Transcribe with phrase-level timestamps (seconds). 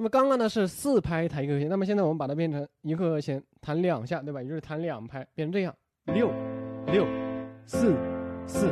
[0.00, 4.40] 那么刚刚呢是四拍弹一个和弦，那么现在我们把它变成一个和弦弹两下，对吧？
[4.42, 5.76] 也就是弹两拍，变成这样：
[6.06, 6.32] 六
[6.86, 7.06] 六
[7.66, 7.94] 四
[8.46, 8.68] 四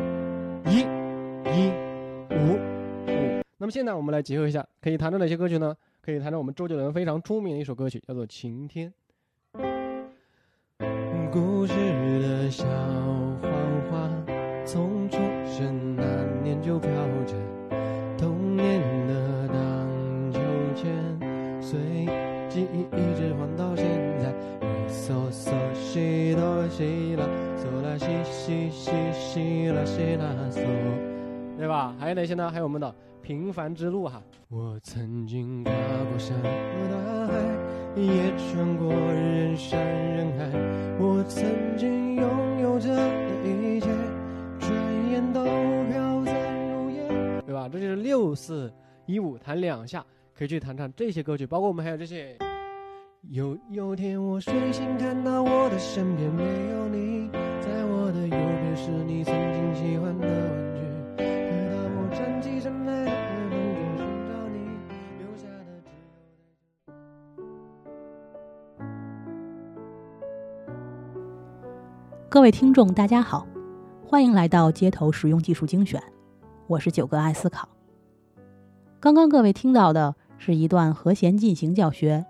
[0.65, 0.79] 一
[1.45, 1.71] 一
[2.31, 3.43] 五五。
[3.59, 5.77] 那么现在我们来结合一下，可以弹着哪些歌曲呢？
[6.01, 8.91] 可以弹着我们周杰伦非常出名的一首歌曲，叫做《晴天》。
[11.31, 11.75] 故事
[12.23, 12.65] 的小
[28.49, 30.65] 西西西西啦西啦嗦，
[31.59, 31.95] 对吧？
[32.01, 32.51] 还有哪些呢？
[32.51, 32.89] 还有我们的
[33.21, 34.23] 《平凡之路》哈。
[34.49, 35.73] 我曾经跨
[36.09, 36.47] 过山和
[36.91, 40.47] 大海，也穿过人山人海。
[40.99, 41.45] 我曾
[41.77, 43.89] 经拥有着的一切，
[44.59, 44.73] 转
[45.11, 47.69] 眼都飘散如烟，对吧？
[47.71, 48.73] 这就是六四
[49.05, 50.03] 一五弹两下，
[50.35, 52.35] 可以去弹唱这些歌曲，包括我们还有这些。
[53.29, 57.29] 有有天我睡醒，看到我的身边没有你，
[58.79, 62.49] 是你曾经喜欢的玩具。
[72.31, 73.45] 各位听众，大家好，
[74.07, 76.01] 欢迎来到街头实用技术精选，
[76.69, 77.69] 我是九哥爱思考。
[79.01, 82.25] 刚刚各位听到的是一段和弦进行教学，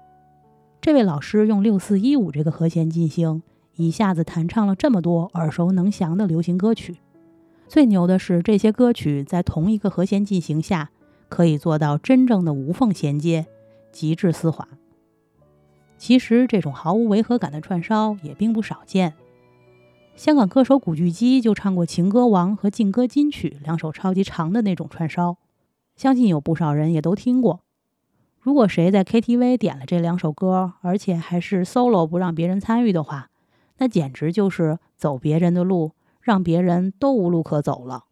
[0.80, 3.42] 这位老师用六四一五这个和弦进行，
[3.79, 6.97] 一下子弹唱了这么多耳熟能详的流行歌曲。
[7.69, 10.91] 最牛的是，这些歌曲在同一个和弦进行下，
[11.29, 13.47] 可以做到真正的无缝衔接，
[13.93, 14.67] 极致丝滑。
[15.97, 19.15] 其实这种毫无违和感的串烧也并不少见。
[20.17, 25.37] 香港歌手古巨基就唱过《情歌王》和《劲歌金曲》两首超级长的那种串烧，
[25.95, 27.61] 相信有不少人也都听过。
[28.41, 33.28] 如果谁在 KTV 点了这两首歌，而且还是 solo 不让别人参与的话，
[33.79, 38.05] 那简直就是走别人的路，让别人都无路可走了。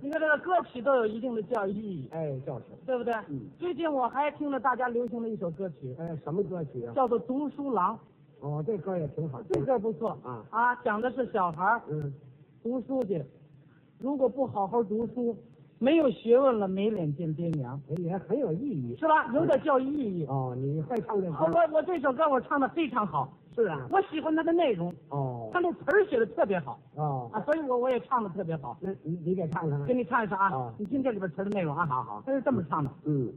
[0.00, 3.14] 你看这个歌曲都有一定的教育意义，哎，教育，对不对？
[3.28, 6.92] 嗯最近我还听了大家流行的一首歌曲，哎，什么歌曲啊？
[6.94, 7.98] 叫做《读书郎
[8.40, 12.12] 哦，这歌也挺好》，这歌不错啊啊，讲的是小孩儿嗯，
[12.62, 13.24] 读书去，
[13.98, 15.36] 如果不好好读书，
[15.78, 18.96] 没有学问了，没脸见爹娘，也很有意义。
[18.98, 19.32] 是吧？
[19.32, 20.26] 有点教育意义。
[20.26, 21.60] 哦，你会唱这我歌？
[21.70, 23.86] 我我这首歌我唱的非常好，是啊。
[23.90, 28.76] 我喜欢他的内容，哦他那词儿写的特别好哦，啊，所以我我也唱的特别好。
[28.80, 29.84] 那你你给唱唱。
[29.84, 31.86] 给你唱一唱啊啊，你听这里边词儿的内容啊。
[31.86, 32.90] 好好他是这么唱的。
[33.04, 33.32] 嗯，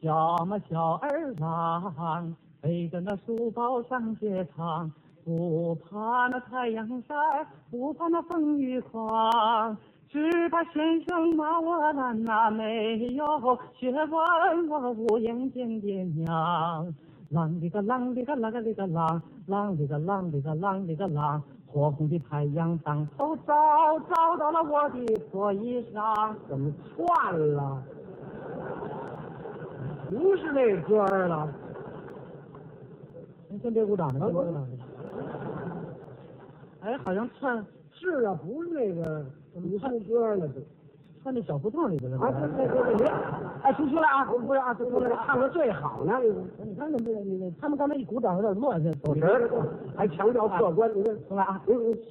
[0.00, 4.90] 小嘛小儿郎，背着那书包上街堂，
[5.24, 7.14] 不怕那太阳晒，
[7.70, 9.76] 不怕那风雨狂，
[10.08, 13.24] 只怕先生骂我懒呐，没有
[13.74, 16.94] 学问我无颜见爹娘。
[17.32, 23.54] 啷里个啷里个啷个里个啷，啷里个啷里个啷里个啷，火红的太阳当头照，
[24.00, 26.34] 照到了我的破衣裳。
[26.48, 27.80] 怎么串了？
[30.10, 31.48] 不是那歌儿了。
[33.48, 34.66] 您先别鼓掌了，别鼓掌了。
[36.80, 39.24] 哎，好像串是啊，不是那个
[39.54, 40.60] 读书歌了，这。
[41.22, 42.18] 串那小胡同里边了。
[42.18, 43.08] 啊，对对对对，
[43.62, 44.24] 哎，出去了啊！
[44.24, 45.24] 不是啊，出去了啊！
[45.26, 46.18] 唱的最好呢，
[46.64, 49.50] 你看这这这，他们刚才一鼓掌有点乱，这走你神儿。
[49.96, 51.60] 还强调客观，你看，重来啊！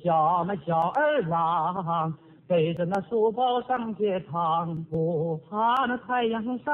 [0.03, 2.13] 小嘛小儿郎，
[2.47, 6.71] 背着那书包上街场，不怕那太阳晒，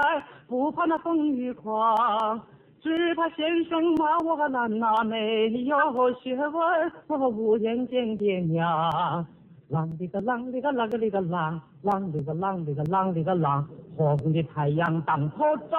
[0.47, 2.41] 不怕那风雨狂，
[2.81, 9.25] 只怕先生骂我懒呐，没有学问，我无颜见爹娘。
[9.71, 13.65] 啷哩个啷哩个啷个里个啷，啷哩个啷哩个啷哩个啷，
[13.97, 15.37] 火红的太阳当头
[15.71, 15.77] 照，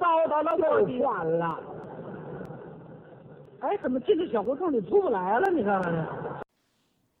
[0.00, 0.98] 照到了我又的。
[0.98, 1.60] 串了。
[3.60, 5.48] 哎，怎么进这小胡同里出不来了？
[5.52, 6.04] 你看看这。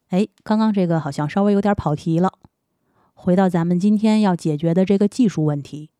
[0.08, 2.32] 哎，刚刚这个好像稍微有点跑题了。
[3.14, 5.90] 回到咱们今天要解决的这个技术问题，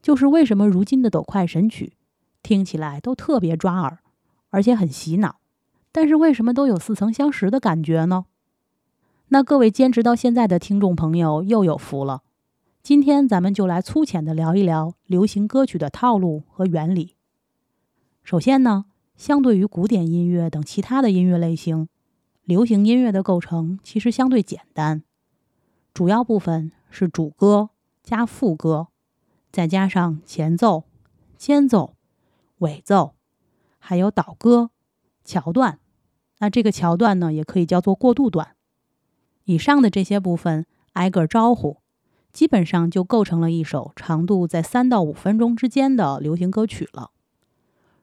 [0.00, 1.94] 就是为什么如今的抖快神曲
[2.42, 3.98] 听起来都特别抓耳，
[4.50, 5.36] 而且很洗脑，
[5.90, 8.26] 但是为什么都有似曾相识的感觉呢？
[9.32, 12.22] 那各位坚持到现在的听众朋友又有福了。
[12.82, 17.16] 今天咱们就来粗浅的聊一聊流行歌曲的套路和原理。
[18.22, 18.84] 首先呢，
[19.16, 21.88] 相对于古典音乐等其他的音乐类型，
[22.44, 25.02] 流行音乐的构成其实相对简单，
[25.94, 27.70] 主要部分是主歌
[28.02, 28.88] 加副歌，
[29.50, 30.84] 再加上前奏、
[31.38, 31.94] 间奏、
[32.58, 33.14] 尾奏，
[33.78, 34.68] 还有导歌、
[35.24, 35.78] 桥段。
[36.40, 38.56] 那这个桥段呢，也可以叫做过渡段。
[39.44, 41.78] 以上的这些部分挨个招呼，
[42.32, 47.10] 基本上就构成了一首长度在三到五分钟之间的流行歌曲了。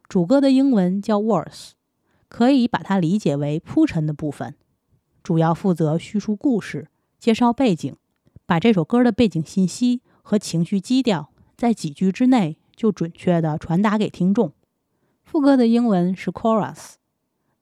[0.08, 1.72] 主歌的英文叫 verse，
[2.28, 4.56] 可以把它理解为铺陈的部分，
[5.22, 6.88] 主要负责叙述故事、
[7.20, 7.96] 介绍背景，
[8.46, 14.54] 把这首歌的背景信息和情绪基调在几句之内就准确地传达给听众。
[15.24, 16.94] 副歌的英文是 chorus。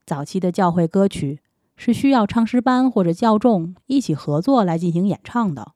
[0.06, 1.40] 早期的教会歌曲
[1.78, 5.72] 是需要唱诗班或者教众一起合作来进行演唱的。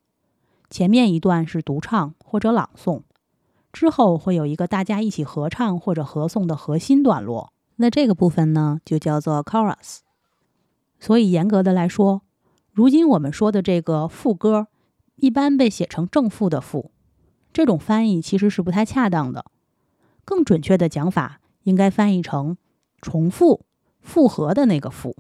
[0.69, 3.03] 前面一段是独唱或者朗诵，
[3.73, 7.53] 之后会有一个大家一起合唱或者合诵的核心段落。
[7.77, 10.01] 那这个部分呢，就叫做 chorus。
[10.99, 12.23] 所以严格的来说，
[12.73, 14.67] 如今我们说的这个副歌，
[15.15, 16.91] 一般被写成正副的副，
[17.53, 19.45] 这种翻译其实是不太恰当的。
[20.25, 22.57] 更准确的讲法应该翻译成
[23.01, 23.65] 重复、
[24.01, 25.15] 复合的那个复。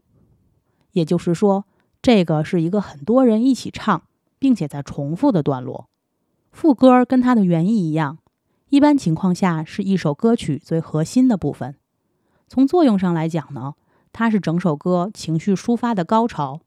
[0.92, 1.64] 也就是说，
[2.00, 4.02] 这个是一个很多人一起唱。
[4.42, 5.88] 并且在重复的段落，
[6.50, 8.18] 副歌跟它的原意一样，
[8.70, 11.76] 一般情况下是一首歌曲最核心的部分。
[12.48, 13.74] 从作用上来讲呢，
[14.12, 16.60] 它是整首歌情绪抒发的高潮，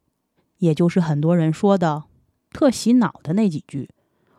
[0.59, 2.05] 也就是很多人说的
[2.53, 3.89] 特洗脑的那几句，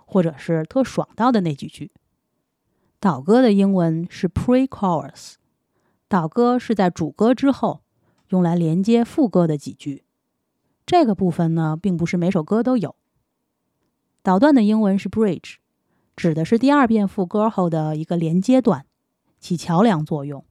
[0.06, 1.90] 或者是特爽到的那几句。
[2.98, 5.34] 导歌的英文是 pre-chorus，
[6.08, 7.82] 导歌是在主歌之后，
[8.28, 10.05] 用来连接副歌的几句。
[10.84, 12.94] 这个部分呢，并不是每首歌都有。
[14.23, 15.56] 导段的英文是 bridge，
[16.14, 18.87] 指的是第二遍副歌后的一个连接段，
[19.38, 20.44] 起桥梁作用。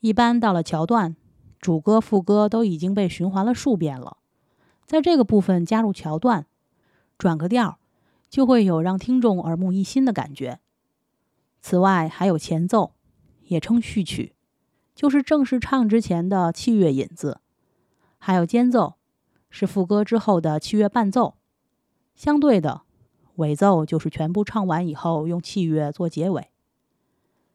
[0.00, 1.16] 一般到了桥段，
[1.60, 4.18] 主歌副歌都已经被循环了数遍了，
[4.84, 6.46] 在这个部分加入桥段，
[7.16, 7.78] 转个调，
[8.28, 10.60] 就会有让听众耳目一新的感觉。
[11.60, 12.94] 此外，还有前奏，
[13.44, 14.31] 也称序曲，
[15.02, 17.40] 就是正式唱之前的器乐引子；
[18.18, 18.94] 还有间奏，
[19.50, 21.34] 是副歌之后的器乐伴奏。
[22.14, 22.82] 相对的，
[23.34, 26.50] 尾奏就是全部唱完以后用器乐做结尾。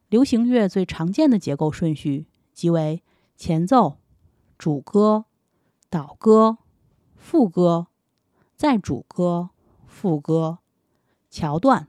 [0.09, 3.01] 流行乐最常见的结构顺序即为
[3.37, 3.99] 前奏、
[4.57, 5.23] 主歌、
[5.89, 6.57] 导歌、
[7.15, 7.87] 副歌，
[8.57, 9.51] 再主歌、
[9.85, 10.57] 副歌、
[11.29, 11.87] 桥段，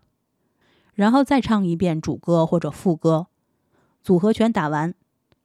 [0.95, 3.27] 然后再唱一遍主歌或者副歌，
[4.01, 4.95] 组合拳打完，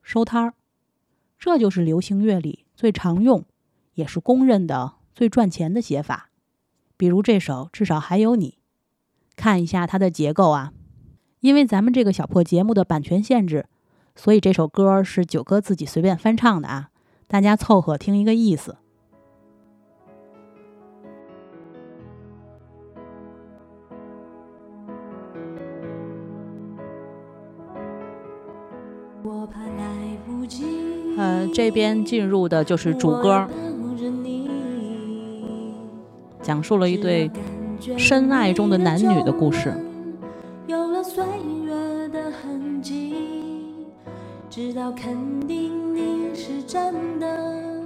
[0.03, 0.53] 收摊儿。
[1.39, 3.43] 这就是流行乐里最常用，
[3.95, 6.29] 也是公认的最赚钱的写法。
[6.95, 8.59] 比如这首，至少还有你，
[9.35, 10.73] 看一下它的结构啊。
[11.39, 13.65] 因为咱们这个小破节目的版权限制，
[14.15, 16.91] 所以这首歌是九哥自己随便翻唱的啊，
[17.27, 18.77] 大家凑合听一个意思。
[31.53, 33.47] 这边进入的就是主歌。
[36.41, 37.29] 讲述了一对
[37.95, 39.71] 深爱中的男女的故事。
[40.65, 41.23] 有了岁
[41.63, 43.13] 月的痕迹，
[44.49, 45.15] 知道肯
[45.47, 47.85] 定你是真的，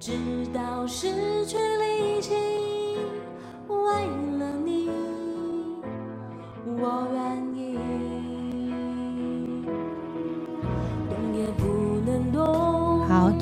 [0.00, 0.12] 直
[0.52, 2.34] 到失去力气，
[3.68, 3.76] 为
[4.38, 4.90] 了你，
[6.66, 7.53] 我愿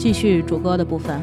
[0.02, 1.22] 继续主歌的部分。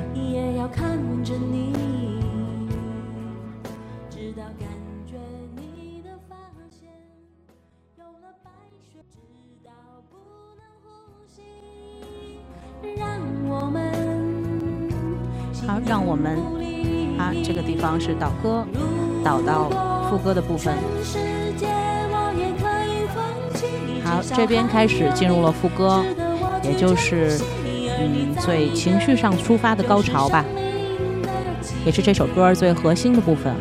[15.68, 16.38] 好让我们
[17.20, 18.66] 啊，这个地方是导歌，
[19.26, 19.70] 导到
[20.10, 20.74] 副歌的部分。
[24.06, 26.02] 好，这边开始进入了副歌，
[26.64, 27.38] 也就是
[28.00, 30.46] 嗯最情绪上出发的高潮吧，
[31.86, 33.54] 也是这首歌最核心的部分。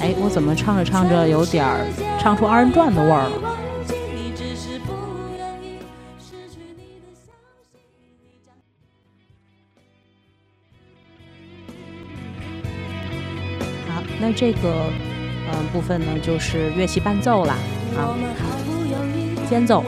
[0.00, 1.86] 哎，我怎么唱着唱着有点儿
[2.20, 3.32] 唱出二人转的味儿了？
[14.20, 14.90] 那这个
[15.52, 17.56] 嗯部分呢，就是乐器伴奏啦，
[17.96, 18.14] 啊，
[19.48, 19.82] 间奏，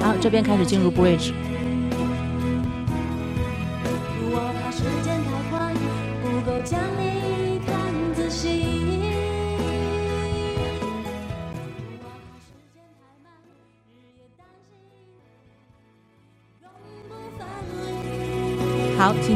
[0.00, 1.32] 好，这边开始进入 bridge。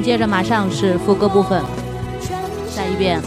[0.04, 1.64] 接着马上是副歌部分，
[2.76, 3.22] 再一遍。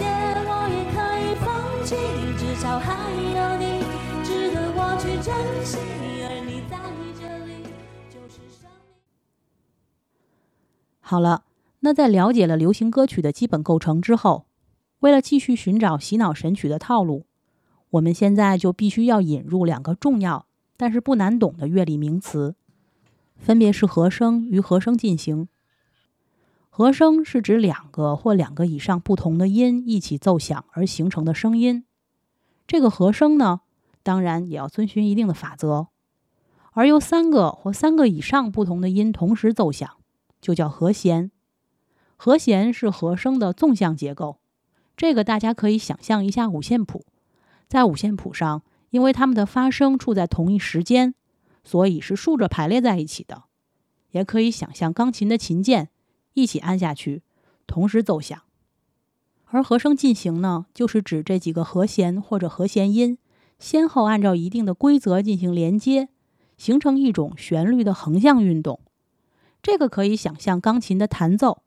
[11.01, 11.45] 好了，
[11.79, 14.45] 那在了解了流行歌曲的基本构成之后，
[14.99, 17.25] 为了继续寻找洗脑神曲的套路，
[17.89, 20.45] 我们现在就必须要引入两个重要
[20.77, 22.53] 但是不难懂的乐理名词，
[23.35, 25.47] 分别是和声与和声进行。
[26.77, 31.85] 和声是指两个或两个以上不同的音一起奏响而形成的声音。
[32.67, 33.61] 这个和声呢，
[34.03, 35.87] 当然也要遵循一定的法则。
[36.73, 39.89] 而由三个或三个以上不同的音同时奏响，
[40.39, 41.31] 就叫和弦。
[42.15, 44.37] 和弦是和声的纵向结构。
[44.95, 47.03] 这个大家可以想象一下五线谱，
[47.67, 51.15] 在五线谱上，因为它们的发声处在同一时间，
[51.63, 53.45] 所以是竖着排列在一起的。
[54.11, 55.89] 也可以想象钢琴的琴键
[56.37, 57.23] 一起按下去，
[57.65, 58.39] 同时奏响。
[59.45, 63.17] 而和声进行呢，就是指这几个和弦或者和弦音
[63.57, 66.09] 先后按照一定的规则进行连接，
[66.55, 68.79] 形成一种旋律的横向运动。
[69.63, 71.63] 这个可以想象钢琴的弹奏，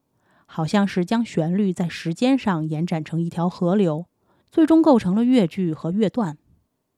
[0.46, 4.06] 好像是将旋律在时间上延展成一条河流，
[4.52, 6.38] 最终构成了乐句和乐段。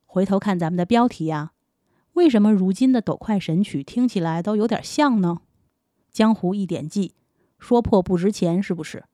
[0.05, 1.53] 回头看咱们的标题呀，
[2.13, 5.39] 为什么如今的抖快神曲听起来都有点像呢？
[6.13, 7.15] 江湖一点记，
[7.63, 9.05] 说破不值钱，是不是？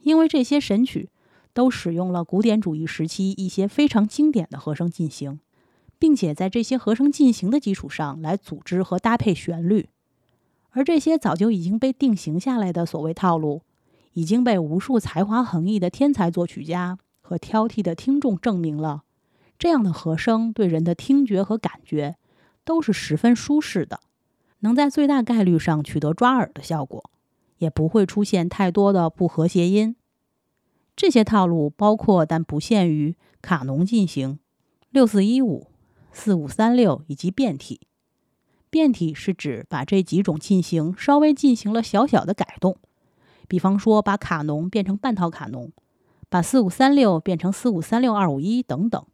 [0.00, 1.10] 因为这些神曲
[1.52, 5.40] 都使用了古典主义时期一些非常经典的和声进行，
[5.98, 9.90] 并且在这些和声进行的基础上来组织和搭配旋律。
[10.70, 13.60] 而这些早就已经被定型下来的所谓套路，
[14.14, 19.02] 已经被无数才华横溢的天才作曲家和挑剔的听众证明了，
[19.58, 22.16] 这样的和声对人的听觉和感觉
[22.64, 24.00] 都是十分舒适的，
[24.60, 27.10] 能在最大概率上取得抓耳的效果。
[27.58, 29.96] 也不会出现太多的不和谐音。
[30.94, 34.38] 这些套路包括但不限于卡农进行、
[34.90, 35.66] 六四一五、
[36.10, 37.80] 四五三六以及变体。
[38.70, 42.76] 变体是指把这几种进行稍微进行了小小的改动，
[43.46, 45.70] 比方说把卡农变成半套卡农，
[46.28, 49.06] 把四五三六变成四五三六二五一等等。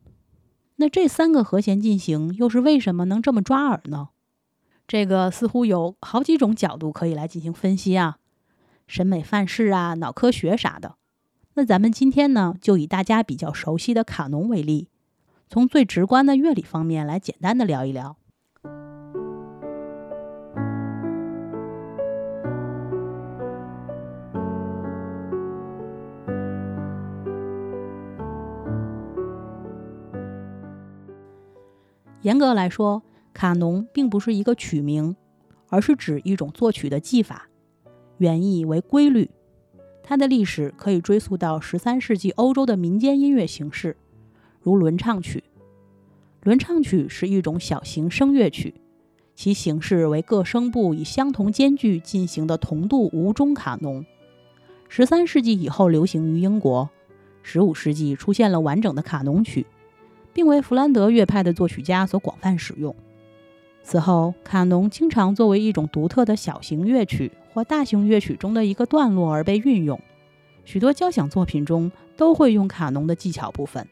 [0.76, 4.08] 那这三个和弦进行又是为什么能这么抓耳呢？
[4.88, 8.18] 这个似乎有好几种角度可以来进行分析啊。
[8.92, 10.96] 审美范式啊，脑科学啥的。
[11.54, 14.90] 那咱们今天呢，就以大家比较熟悉的卡农为例，
[15.48, 18.18] 从最直观的乐理方面来简单的聊一聊。
[32.20, 35.16] 严格来说，卡农并不是一个曲名，
[35.70, 37.48] 而是指一种作曲的技法。
[38.22, 39.28] 原意为规律，
[40.00, 43.96] 它的历史可以追溯到十三世纪欧洲的民间音乐形式，
[44.60, 45.42] 如轮唱曲。
[46.44, 48.74] 轮唱曲是一种小型声乐曲，
[49.34, 54.06] 其形式为各声部以相同间距进行的同度无中卡农。
[54.88, 56.88] 十三世纪以后流行于英国，
[57.42, 59.66] 十五世纪出现了完整的卡农曲，
[60.32, 62.94] 并为弗兰德乐派的作曲家所广泛使用。
[63.82, 67.30] 此后，卡农经常作为一种独特的小型乐曲。
[67.54, 70.00] 或大型乐曲中的一个段落而被运用，
[70.64, 73.86] 许多交响作品中都会用卡农的技巧部分，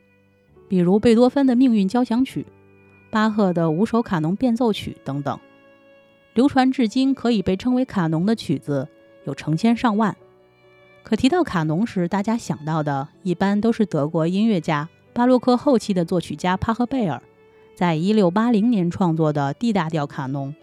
[0.67, 2.47] 比如贝多芬的命运交响曲、
[3.11, 5.39] 巴赫的五首卡农变奏曲等等。
[6.33, 8.89] 流传至今可以被称为卡农的曲子
[9.27, 10.17] 有成千上万。
[11.03, 17.23] 可提到卡农时，大家想到的一般都是德国音乐家巴洛克后期的作曲家帕赫贝尔
[17.81, 20.55] 在一六八零年创作的 D 大调卡农，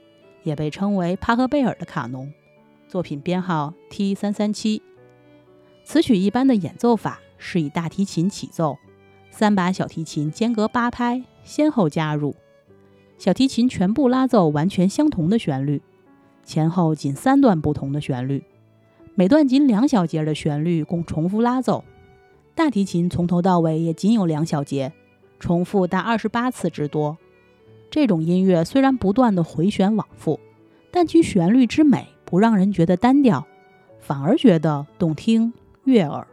[0.43, 2.31] 也被称为帕赫贝尔的卡农。
[2.88, 4.83] 作品编号 T 三三七。
[5.83, 8.77] 此曲一般的演奏法是以大提琴起奏，
[9.31, 12.36] 三把小提琴间隔八拍，先后加入，
[13.17, 15.81] 小提琴全部拉奏完全相同的旋律，
[16.43, 18.43] 前后仅三段不同的旋律，
[19.15, 21.83] 每段仅两小节的旋律共重复拉奏，
[22.53, 24.93] 大提琴从头到尾也仅有两小节，
[25.39, 27.17] 重复达二十八次之多。
[27.89, 30.39] 这种音乐虽然不断的回旋往复，
[30.91, 32.08] 但其旋律之美。
[32.29, 33.48] 不让人觉得单调，
[34.01, 35.53] 反而觉得动听
[35.86, 36.27] 悦耳。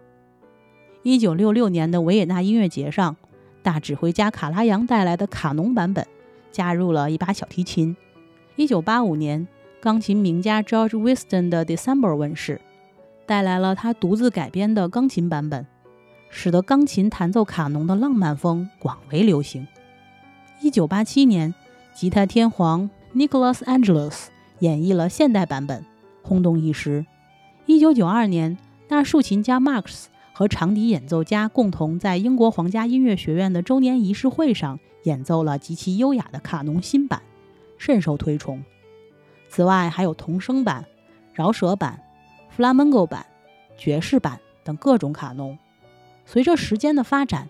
[1.05, 3.15] 一九六六年的维也纳音乐节上，
[3.63, 6.05] 大指挥家卡拉扬带来的卡农版本
[6.51, 7.97] 加入了一把小提琴。
[8.57, 9.47] 一九八五年，
[9.81, 12.61] 钢琴名家 George Winston 的 December 问世，
[13.25, 15.65] 带来了他独自改编的钢琴版本，
[16.37, 19.69] 使得钢琴弹奏卡农的浪漫风广为流行。
[20.61, 21.55] 一九八七年，
[21.95, 24.27] 吉他天皇 Nicholas Angelus。
[24.59, 25.85] 演绎了现代版本，
[26.23, 27.07] 轰动一时。
[27.67, 37.23] 一九九二年，大竖琴家 Marx 和长笛演奏家共同在英国皇家音乐学院的周年仪式会上演奏了极其优雅的卡农新版，
[37.79, 38.63] 甚受推崇。
[39.49, 40.85] 此外，还有童声版、
[41.33, 42.03] 饶舌版、
[42.49, 43.25] 弗拉门戈版、
[43.77, 45.57] 爵士版等各种卡农。
[46.27, 47.49] 随着时间的发展，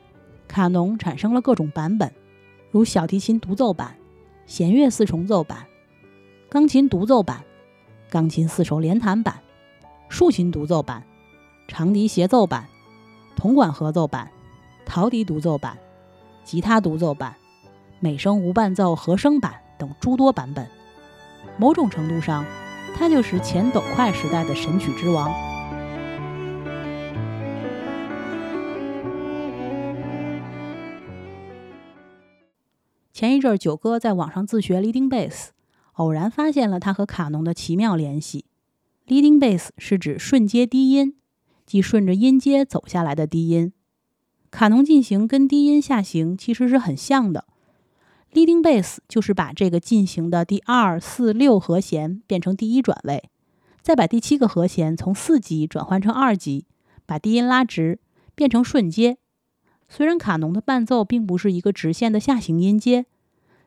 [0.48, 2.12] 卡农产生了各种版本，
[2.70, 3.96] 如小提琴独奏版、
[4.46, 5.66] 弦乐四重奏版、
[6.48, 7.44] 钢琴独奏版、
[8.10, 9.40] 钢琴四手联弹版、
[10.08, 11.02] 竖琴独奏版、
[11.68, 12.66] 长笛协奏版、
[13.36, 14.30] 铜管合奏版、
[14.84, 15.78] 陶笛独奏版、
[16.44, 17.34] 吉他独奏版、
[18.00, 20.68] 美声无伴奏和声版等诸多版本。
[21.56, 22.44] 某种程度上，
[22.96, 25.32] 他就是前抖快时代的神曲之王。
[33.24, 35.46] 前一阵儿，九哥在网上自学 leading bass，
[35.94, 38.44] 偶然发现了他和卡农的奇妙联系。
[39.06, 41.16] leading bass 是指顺阶低音，
[41.64, 43.72] 即顺着音阶走下来的低音。
[44.50, 47.46] 卡农进行跟低音下行其实是很像的。
[48.34, 53.30] leading bass 就是把这个进行的第二、四、六和弦变成第一转位，
[53.80, 56.66] 再把第七个和弦从四级转换成二级，
[57.06, 57.98] 把低音拉直，
[58.34, 59.16] 变成顺阶。
[59.88, 63.06] 虽然卡农的伴奏并不是一个直线的下行音阶，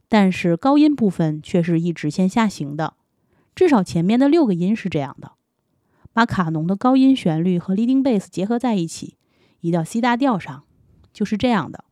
[0.10, 2.94] 但是高音部分却是一直线下行的，
[3.54, 5.34] 至少前面的六个音是这样的。
[6.14, 9.18] 把卡农的高音旋律和 leading bass 结合在一起，
[9.62, 10.64] 移到 C 大调上，
[11.14, 11.84] 就是这样的。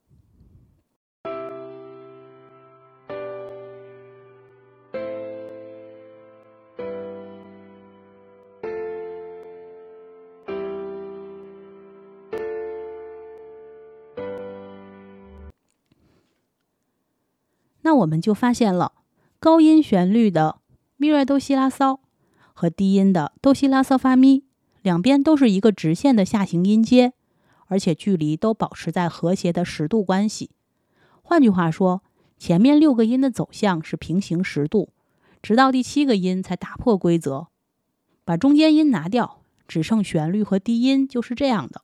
[17.96, 18.94] 我们就发现了，
[19.40, 20.60] 高音旋律的
[20.98, 22.00] 咪瑞哆西拉骚
[22.54, 24.44] 和低音的哆西拉骚发咪，
[24.82, 27.14] 两边都是一个直线的下行音阶，
[27.68, 30.52] 而且距离都保持在和谐的十度关系。
[31.22, 32.04] 换句话说，
[32.38, 34.90] 前面六个音的走向是平行十度，
[35.42, 37.48] 直到第七个音才打破规则，
[38.24, 41.82] 把中间音拿掉，只剩旋律和低音，就是这样的。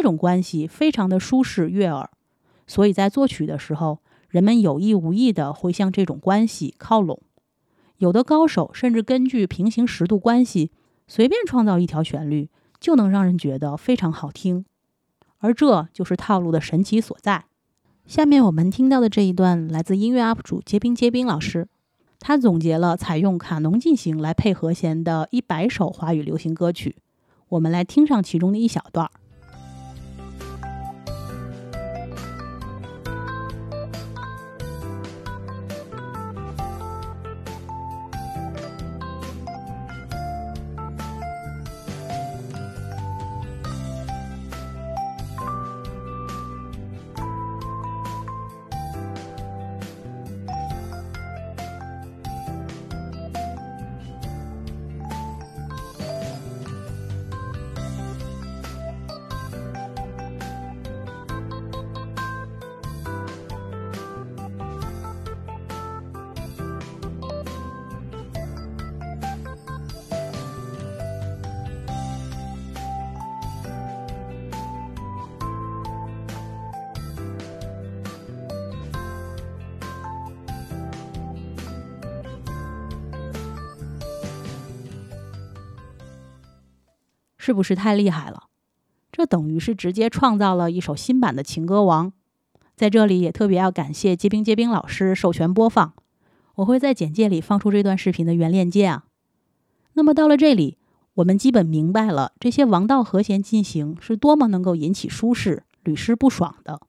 [0.00, 2.08] 这种关系非常的舒适悦耳，
[2.66, 3.98] 所以在作曲的时候，
[4.30, 7.20] 人们有意无意的会向这种关系靠拢。
[7.98, 10.72] 有的高手甚至根据平行十度关系，
[11.06, 12.48] 随便创造一条旋律，
[12.80, 14.64] 就能让人觉得非常好听。
[15.40, 17.44] 而这就是套路的神奇所在。
[18.06, 21.68] 下面我们听到的这一段来自音乐 UP 主结冰结冰老师，
[22.18, 26.96] 他总结了采用卡农进行来配和弦的一百首华语流行歌曲，
[27.50, 29.10] 我们来听上其中的一小段儿。
[87.42, 88.48] 是不是太厉害了？
[89.10, 92.12] 这等于是直接创造了一首新版的情歌王。
[92.76, 95.94] 在这里也特别要感谢结冰结冰老师授权播放，
[96.56, 99.06] 我会在简介里放出这段视频的原链接啊。
[99.94, 100.76] 那么到了这里，
[101.14, 106.82] 我们基本明白了这些王道和弦进行是多么能够引起舒适、屡试不爽的。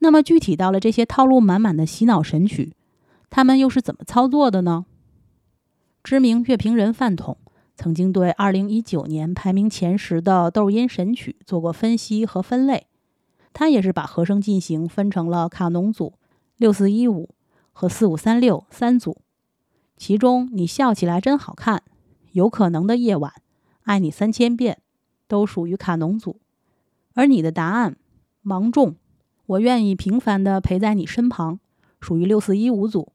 [0.00, 2.74] 那么具体到了这些套路满满的洗脑神曲，
[3.30, 4.84] 他们又是怎么操作的呢？
[6.02, 7.38] 知名乐评人饭桶。
[7.76, 12.86] 曾经对二零一九年排名前十的抖音神曲做过分析和分类，
[13.52, 16.14] 他也是把和声进行分成了卡农组、
[16.56, 17.28] 六四一五
[17.72, 19.18] 和四五三六三组。
[19.98, 21.82] 其中，你笑起来真好看，
[22.32, 23.32] 有可能的夜晚，
[23.82, 24.78] 爱你三千遍，
[25.28, 26.40] 都属于卡农组。
[27.14, 27.96] 而你的答案，
[28.42, 28.96] 芒种，
[29.46, 31.60] 我愿意平凡的陪在你身旁，
[32.00, 33.12] 属于六四一五组。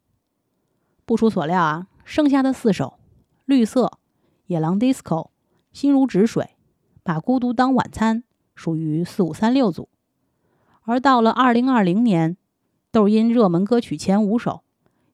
[1.05, 2.99] 不出所料啊，剩下的四首，
[3.45, 3.99] 绿色。
[4.51, 5.29] 野狼 disco，
[5.71, 6.57] 心如止水，
[7.03, 9.87] 把孤独当晚餐，属于四五三六组。
[10.81, 12.35] 而到了二零二零年，
[12.91, 14.63] 抖音热门歌曲前五首，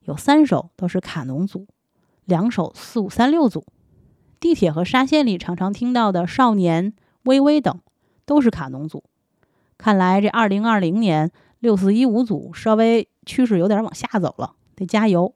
[0.02, 1.68] 有三首都是卡农组，
[2.24, 3.64] 两首四五三六组。
[4.40, 6.90] 地铁和沙县里常常听到的《少年》
[7.22, 7.80] 《微微等
[8.26, 9.04] 都是卡农组。
[9.76, 15.32] 看来这二零二零年六四一五组稍微趋势有点往下走了，得加油。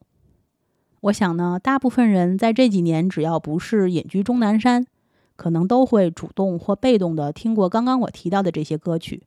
[1.03, 4.87] 我想呢，大部分人在这几年只要不是隐居终南山，
[5.35, 9.25] 可能都会主动或被动的听过刚刚我提到的这些歌曲。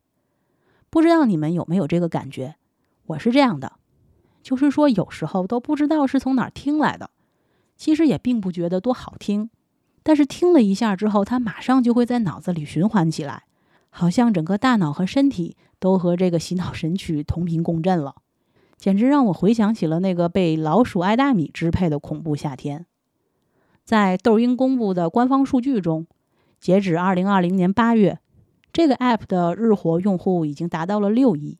[0.89, 2.55] 不知道你们有没有这个感觉？
[3.07, 3.73] 我是这样的，
[4.41, 7.09] 就是说有时候都不知道是从哪儿听来的，
[7.75, 9.49] 其实也并不觉得多好听，
[10.01, 13.43] 但是听了一下之后，它马上就会在脑子里循环起来，
[13.89, 18.15] 好像整个大脑和身体都和这个洗脑神曲同频共振了，
[18.85, 22.85] 简直让我回想起了那个被老鼠爱大米支配的恐怖夏天。
[23.83, 26.05] 在抖音公布的官方数据中，
[26.59, 28.19] 截止二零二零年八月。
[28.71, 31.57] 这个 App 的日活用户已经达到了六亿。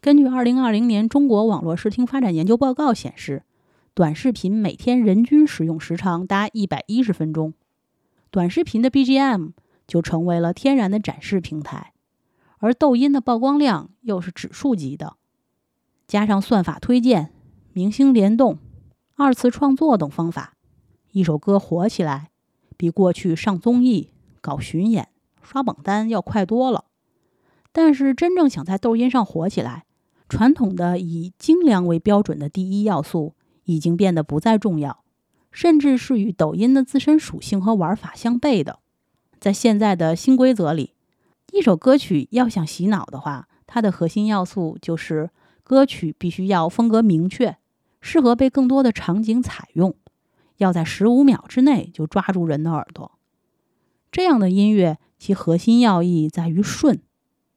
[0.00, 3.42] 根据二零二零年中国网络视听发展研究报告显示，
[3.92, 7.54] 短视频每天人均使用时长达一百一十分钟。
[8.30, 9.50] 短视频的 BGM
[9.88, 11.92] 就成为了天然的展示平台，
[12.58, 15.16] 而抖音的曝光量又是指数级的。
[16.08, 17.34] 加上算法推荐、
[17.74, 18.58] 明星联动、
[19.14, 20.54] 二次创作等方法，
[21.12, 22.30] 一首歌火起来，
[22.78, 25.08] 比过去上综艺、搞巡演。
[25.42, 26.86] 刷榜单要快多了，
[27.72, 29.84] 但是真正想在抖音上火起来，
[30.28, 35.04] 传统的以精良为标准的第一要素已经变得不再重要，
[35.50, 38.78] 甚至是与抖音的自身属性和玩法相悖的。
[39.38, 40.94] 在现在的新规则里，
[41.52, 45.30] 一首歌曲要想洗脑的话，它的核心要素就是
[45.68, 47.58] 歌曲必须要风格明确，
[48.00, 49.94] 适合被更多的场景采用，
[50.56, 53.12] 要在十五秒之内就抓住人的耳朵。
[54.10, 54.98] 这样的音乐。
[55.20, 57.02] 其核心要义在于顺，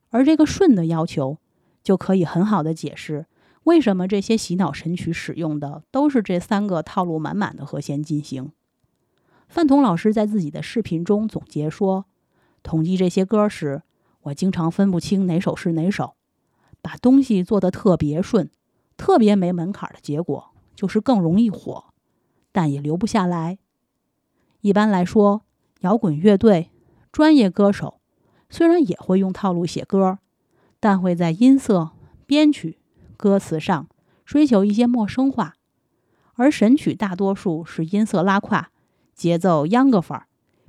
[0.10, 1.38] 而这个顺的要求，
[1.84, 3.28] 就可以很好的解释
[3.65, 8.52] 为什么这些洗脑神曲使用的都是这三个套路满满的和弦进行。
[9.47, 12.06] 范彤老师在自己的视频中总结说，
[12.63, 13.84] 统计这些歌时，
[14.21, 16.15] 我经常分不清哪首是哪首，
[16.82, 18.50] 把东西做得特别顺，
[18.98, 21.86] 特别没门槛的结果，就是更容易火，
[22.52, 23.60] 但也留不下来。
[24.62, 25.44] 一般来说，
[25.82, 26.72] 摇滚乐队。
[27.12, 28.00] 专业歌手
[28.50, 30.20] 虽然也会用套路写歌，
[30.80, 31.91] 但会在音色、
[32.26, 32.80] 编曲、
[33.17, 33.89] 歌词上
[34.26, 35.56] 追求一些陌生化；
[36.36, 38.72] 而神曲大多数是音色拉胯、
[39.13, 40.28] 节奏秧歌范儿，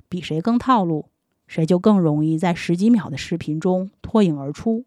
[0.09, 1.11] 比谁更套路，
[1.47, 4.83] 谁就更容易在十几秒的视频中脱颖而出。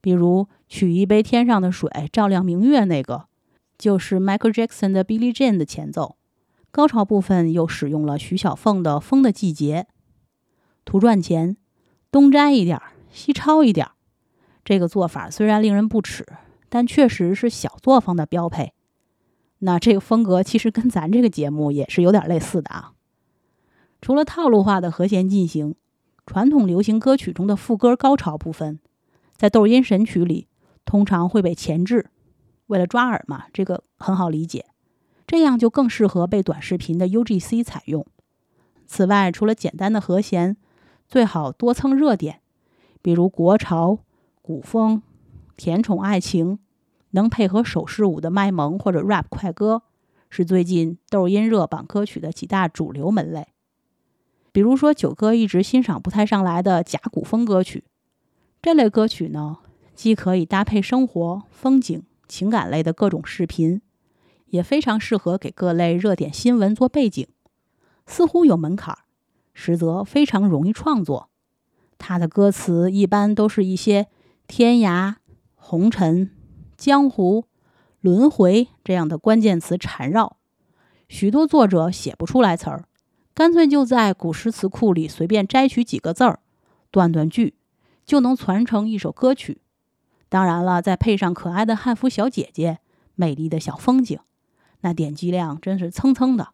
[0.00, 3.26] 比如“取一杯天上的水，照亮明月”那个，
[3.76, 6.16] 就是 Michael Jackson 的《Billie Jean》的前奏，
[6.70, 9.86] 高潮部分又使用了徐小凤的《风的季节》。
[10.84, 11.56] 图赚钱，
[12.10, 13.92] 东摘一点儿，西抄一点儿。
[14.64, 16.26] 这个做法虽然令人不齿，
[16.68, 18.72] 但确实是小作坊的标配。
[19.60, 22.92] 那这个风格其实跟咱这个节目也是有点类似的啊。
[24.00, 25.74] 除了套路化的和弦进行，
[26.24, 28.78] 传统流行歌曲中的副歌高潮部分，
[29.38, 30.48] 在抖音神曲里
[30.84, 32.10] 通常会被前置，
[32.66, 34.66] 为了抓耳嘛，这个很好理解。
[35.28, 38.04] 这样就更适合被短视频的 UGC 采用。
[38.88, 40.56] 此外，除了简单的和弦，
[41.06, 42.40] 最好多蹭热点，
[43.00, 44.00] 比如国潮、
[44.42, 45.02] 古风、
[45.56, 46.58] 甜宠爱情，
[47.10, 49.82] 能配合手势舞的卖萌或者 rap 快歌，
[50.28, 53.46] 是最近抖音热榜歌曲的几大主流门类。
[54.50, 57.84] 比如说九哥一直欣赏不太上来的假古风歌曲，
[58.68, 59.60] 这类歌曲呢，
[59.94, 63.80] 既可以搭配生活、风景、情感类的各种视频，
[64.48, 67.26] 也非常适合给各类热点新闻做背景，
[68.04, 68.98] 似乎有门槛。
[69.54, 71.30] 实则非常容易创作，
[71.96, 74.08] 他的歌词一般都是一些
[74.46, 75.14] 天涯、
[75.54, 76.30] 红尘、
[76.76, 77.46] 江湖、
[78.02, 80.36] 轮回这样的关键词缠绕，
[81.08, 82.84] 许多作者写不出来词儿，
[83.32, 86.40] 干脆就在古诗词库里随便摘取几个字儿，
[86.90, 87.54] 断断句，
[88.08, 89.60] 就能传成一首歌曲。
[90.30, 92.78] 当然了，再配上可爱的汉服小姐姐、
[93.14, 94.18] 美丽的小风景，
[94.80, 96.48] 那点击量真是蹭蹭的。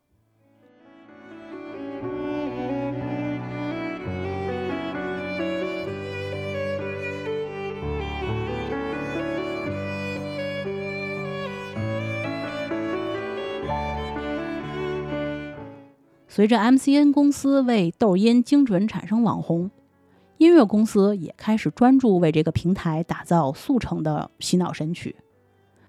[16.27, 19.71] 随着 MCN 公司为抖音精准产生网红，
[20.45, 25.17] 音乐公司也开始专注为这个平台打造速成的洗脑神曲。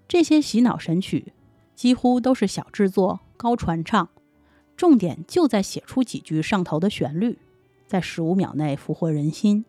[0.07, 1.33] 这些洗脑神曲
[1.75, 4.07] 几乎都是小制作、高传唱，
[4.77, 7.37] 重点就在写出几句上头的旋律，
[7.85, 9.65] 在十五秒内俘获人心。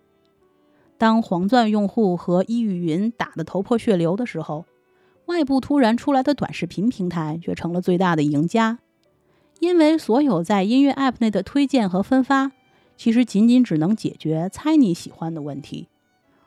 [0.96, 4.66] 当黄钻用户和易雨云打得头破血流的时候，
[5.24, 8.78] 外部突然出来的短视频平台却成了最大的赢家。
[9.58, 12.52] 因为所有在音乐 App 内的推荐和分发，
[12.96, 15.88] 其实仅仅只能解决猜你喜欢的问题，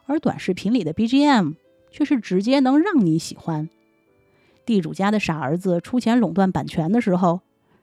[0.06, 1.54] 而短视频里的 BGM
[1.92, 3.70] 却是直接能让你喜欢。
[4.66, 7.42] 地主家的傻儿子出钱垄断版权的时候，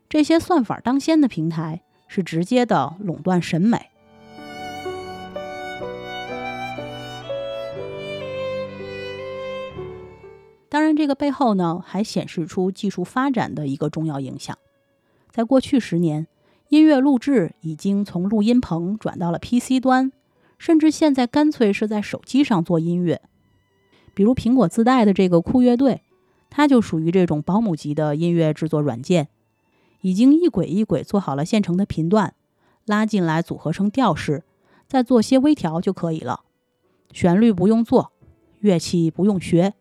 [0.09, 3.91] 这些算法当先的平台是直接的垄断审美。
[10.69, 14.59] 当然，这个背后呢，还显示出技术发展的一个重要影响。
[15.31, 16.27] 在过去十年，
[16.69, 20.11] 音乐录制已经从录音棚转到了 PC 端，
[20.59, 23.23] 甚至现在干脆是在手机上做音乐。
[24.15, 26.03] 比如苹果自带的这个酷乐队，
[26.51, 29.29] 它就属于这种保姆级的音乐制作软件，
[30.01, 32.35] 已经一轨一轨做好了现成的频段，
[32.85, 34.43] 拉进来组合成调式，
[34.89, 36.41] 再做些微调就可以了。
[37.13, 38.13] 旋律不用做，
[38.59, 39.75] 乐器不用学。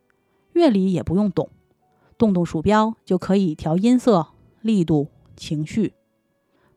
[0.54, 1.50] 乐理也不用懂，
[2.18, 4.28] 动动鼠标就可以调音色、
[4.62, 5.94] 力度、情绪。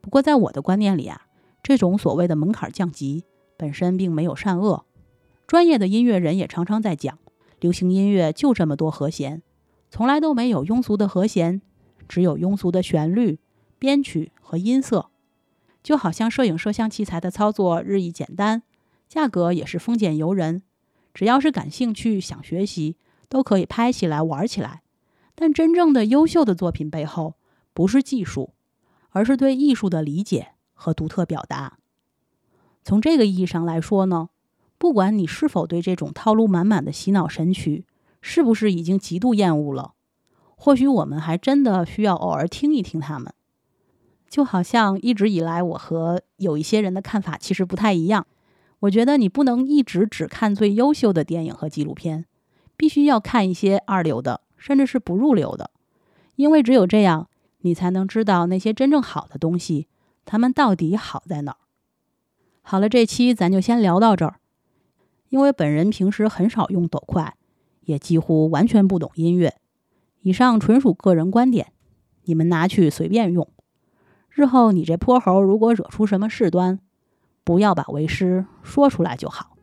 [0.01, 1.27] 不过，在我的观念里啊，
[1.63, 3.25] 这种所谓的门槛降级
[3.57, 4.85] 本身并没有善恶。
[5.47, 7.19] 专业的音乐人也常常在讲，
[7.61, 9.43] 流行音乐就这么多和弦，
[9.91, 11.61] 从来都没有庸俗的和弦，
[12.09, 13.39] 只有庸俗的旋律、
[13.79, 15.11] 编曲和音色。
[15.83, 18.63] 就好像摄影摄像器材的操作日益简单，
[19.09, 20.63] 价格也是丰俭由人。
[21.15, 22.97] 只要是感兴趣、想学习。
[23.31, 24.81] 都可以拍起来玩起来，
[25.35, 27.35] 但真正的优秀的作品背后，
[27.75, 28.55] 不是技术，
[29.19, 31.79] 而是对艺术的理解和独特表达。
[32.85, 34.29] 从这个意义上来说呢，
[34.79, 37.85] 不管你是否对这种套路满满的洗脑神曲，
[38.21, 39.95] 是不是已经极度厌恶了，
[40.55, 43.35] 或许我们还真的需要偶尔听一听他们。
[44.29, 48.25] 就好像一直以来，我和有一些人的看法其实不太一样。
[48.79, 52.27] 我觉得你不能一直只看最优秀的电影和纪录片。
[52.77, 55.73] 必须要看一些二流的，甚至是不入流的，
[56.37, 57.28] 因为只有这样，
[57.61, 59.89] 你才能知道那些真正好的东西，
[60.25, 61.59] 它们到底好在哪儿。
[62.63, 64.41] 好了，这期咱就先聊到这儿。
[65.29, 67.37] 因为本人平时很少用抖快，
[67.83, 69.57] 也几乎完全不懂音乐。
[70.23, 71.73] 以上纯属个人观点，
[72.25, 73.47] 你们拿去随便用。
[74.31, 76.81] 日后你这泼猴如果惹出什么事端，
[77.45, 79.58] 不要把为师说出来就好。